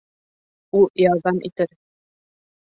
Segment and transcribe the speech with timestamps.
[0.79, 1.71] Ул ярҙам итер.